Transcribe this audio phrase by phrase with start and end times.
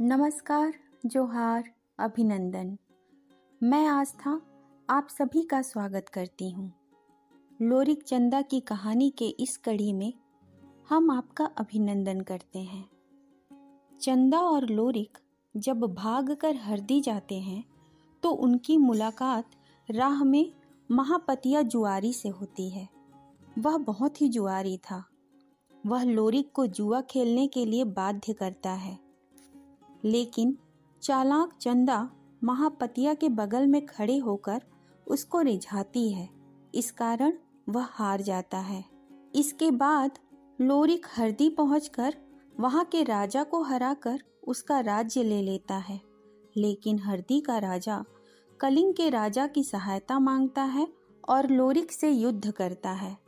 [0.00, 0.72] नमस्कार,
[1.06, 1.64] जोहार,
[1.98, 2.78] अभिनंदन।
[3.62, 4.42] मैं आस्था,
[4.90, 6.72] आप सभी का स्वागत करती हूँ।
[7.62, 10.12] लोरिक चंदा की कहानी के इस कड़ी में
[10.88, 12.88] हम आपका अभिनंदन करते हैं।
[14.00, 15.18] चंदा और लोरिक
[15.56, 17.64] जब भाग कर हरदी जाते हैं
[18.22, 19.50] तो उनकी मुलाकात
[19.90, 20.52] राह में
[20.90, 22.88] महापतिया जुआरी से होती है।
[23.58, 25.04] वह बहुत ही जुआरी था।
[25.86, 29.09] वह लोरिक को जुआ खेलने के लिए बाध्य करता है।
[30.04, 30.58] लेकिन
[31.02, 32.10] चालाक चंदा
[32.44, 34.62] महापतिया के बगल में खड़े होकर
[35.06, 36.28] उसको रिझाती है।
[36.74, 37.32] इस कारण
[37.68, 38.84] वह हार जाता है।
[39.34, 40.18] इसके बाद
[40.60, 42.14] लोरिक हरदी पहुंचकर
[42.60, 46.00] वहाँ के राजा को हराकर उसका राज्य ले लेता है।
[46.56, 48.04] लेकिन हरदी का राजा
[48.60, 50.88] कलिंग के राजा की सहायता माँगता है
[51.28, 53.18] और लोरिक से युद्ध करता है।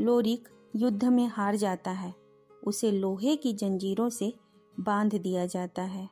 [0.00, 2.14] लोरिक युद्ध में हार जाता है।
[2.64, 4.34] उसे लोहे की जंजीरों से
[4.80, 6.08] बाँध दिया जाता है।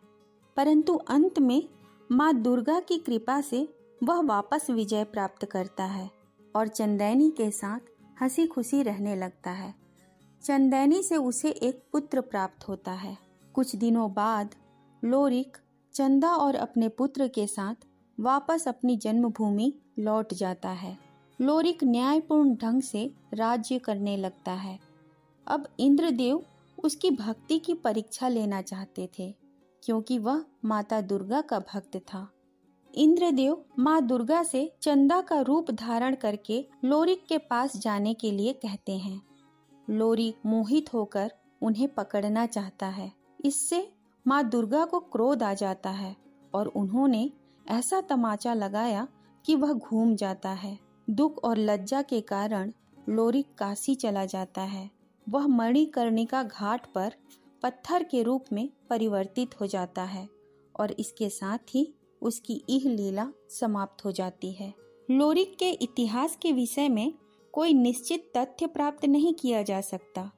[0.57, 1.69] परंतु अंत में
[2.13, 6.11] माँ दुर्गा की कृपा से वह वापस विजय प्राप्त करता है
[6.57, 7.81] और चंदैनी के साथ
[8.23, 9.75] हँसी खुशी रहने लगता है।
[10.43, 13.19] चंदैनी से उसे एक पुत्र प्राप्त होता है।
[13.55, 14.55] कुछ दिनों बाद
[15.05, 15.57] लोरिक
[15.95, 17.75] चंदा और अपने पुत्र के साथ
[18.21, 20.99] वापस अपनी जन्मभूमि लौट जाता है।
[21.41, 24.81] लोरिक न्यायपूर्ण ढंग से राज्य करने लगता है।
[25.47, 26.43] अब इंद्रदेव
[26.85, 29.35] उसकी भक्ति की परीक्षा लेना चाहते थे,
[29.83, 32.29] क्योंकि वह माता दुर्गा का भक्त था।
[32.95, 38.53] इंद्रदेव माँ दुर्गा से चंदा का रूप धारण करके लोरिक के पास जाने के लिए
[38.53, 39.21] कहते हैं।
[39.89, 41.33] लोरी मोहित होकर
[41.63, 43.89] उन्हें पकड़ना चाहता है। इससे
[44.27, 46.15] माँ दुर्गा को क्रोध आ जाता है
[46.55, 47.31] और उन्होंने
[47.67, 49.07] ऐसा तमाचा लगाया
[49.45, 52.73] कि वह घूम जाता है। दुख और लज्जा के कारण
[53.09, 54.91] लोरिक काशी चला जाता है।
[55.29, 57.13] वह मणिकर्णिका घाट पर
[57.63, 60.29] पत्थर के रूप में परिवर्तित हो जाता है
[60.81, 64.75] और इसके साथ ही उसकी इह लीला समाप्त हो जाती है।
[65.11, 67.15] लोरिक के इतिहास के विषय में
[67.53, 70.31] कोई निश्चित तथ्य प्राप्त नहीं किया जा सकता।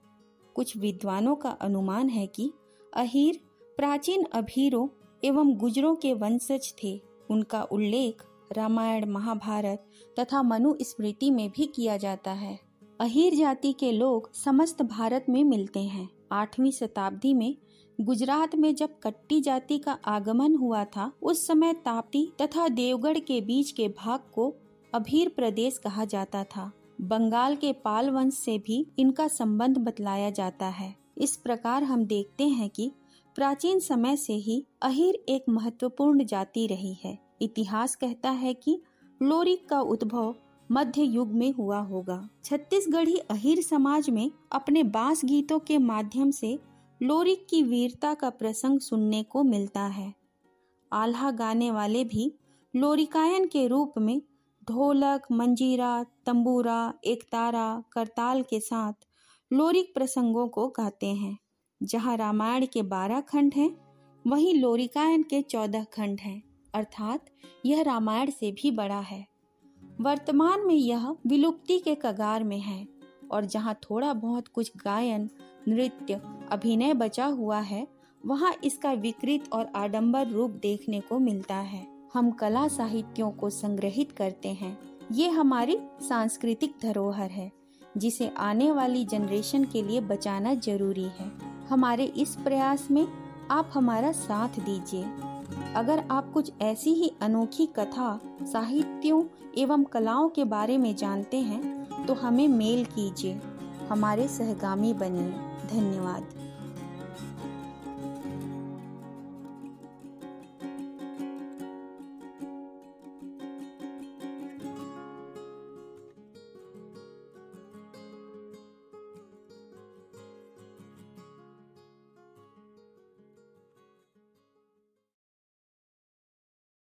[0.54, 2.52] कुछ विद्वानों का अनुमान है कि
[2.94, 3.40] अहीर
[3.76, 4.88] प्राचीन अभीरों
[5.24, 9.86] एवं गुजरों के वंशज थे। उनका उल्लेख रामायण, महाभारत
[10.20, 12.65] तथा मनु स्मृति में भी किया जाता है।
[13.00, 17.56] अहीर जाति के लोग समस्त भारत में मिलते हैं। आठवीं शताब्दी में
[18.00, 23.40] गुजरात में जब कट्टी जाति का आगमन हुआ था, उस समय ताप्ती तथा देवगढ़ के
[23.40, 24.54] बीच के भाग को
[24.94, 30.66] अभीर प्रदेश कहा जाता था। बंगाल के पाल वंश से भी इनका संबंध बतलाया जाता
[30.66, 32.92] है। इस प्रकार हम देखते हैं कि
[33.34, 38.82] प्राचीन समय से ही अहीर एक महत्वपूर्ण जाति रही है। इतिहास कहता है कि
[39.22, 40.34] लोरिक का उद्भव
[40.72, 46.58] मध्य युग में हुआ होगा। छत्तीसगढ़ी अहिर समाज में अपने बाँस गीतों के माध्यम से
[47.02, 50.14] लोरिक की वीरता का प्रसंग सुनने को मिलता है।
[50.92, 52.34] आल्हा गाने वाले भी
[52.76, 54.22] लोरिकायन के रूप में
[54.68, 58.92] ढोलक, मंजीरा, तंबूरा, एकतारा, करताल के साथ
[59.52, 61.38] लोरिक प्रसंगों को गाते हैं।
[61.82, 63.76] जहाँ रामायण के बारह खंड हैं,
[64.26, 66.42] वहीं लोरिकायन के चौदह खंड हैं।
[66.74, 67.26] अर्थात
[67.66, 69.35] यह रामायण से भी बड़ा है।
[70.00, 72.88] वर्तमान में यह विलुप्ति के कगार में है
[73.30, 75.30] और जहाँ थोड़ा बहुत कुछ गायन,
[75.68, 76.20] नृत्य,
[76.50, 77.88] अभिनय बचा हुआ है,
[78.26, 84.12] वहाँ इसका विकृत और आडंबर रूप देखने को मिलता है। हम कला साहित्यों को संग्रहित
[84.12, 84.78] करते हैं।
[85.12, 87.52] ये हमारी सांस्कृतिक धरोहर है,
[87.96, 91.32] जिसे आने वाली जनरेशन के लिए बचाना ज़रूरी है।
[91.68, 93.06] हमारे इस प्रयास में
[93.50, 95.04] आप हमारा साथ दीजिए।
[95.74, 99.22] अगर आप कुछ ऐसी ही अनोखी कथा, साहित्यों
[99.58, 103.40] एवं कलाओं के बारे में जानते हैं तो हमें मेल कीजिए।
[103.88, 105.30] हमारे सहगामी बनिए
[105.70, 106.28] धन्यवाद।